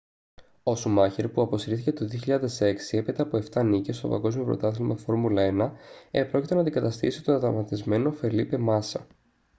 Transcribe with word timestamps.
ο 0.63 0.75
σουμάχερ 0.75 1.29
που 1.29 1.41
αποσύρθηκε 1.41 1.91
το 1.91 2.07
2006 2.59 2.75
έπειτα 2.91 3.23
από 3.23 3.37
7 3.53 3.63
νίκες 3.65 3.97
στο 3.97 4.07
παγκόσμιο 4.09 4.45
πρωτάθλημα 4.45 4.95
φόρμουλα 4.95 5.75
1 5.77 5.77
επρόκειτο 6.11 6.55
να 6.55 6.61
αντικαταστήσει 6.61 7.21
τον 7.23 7.39
τραυματισμένο 7.39 8.11
φελίπε 8.11 8.57
μάσα 8.57 9.07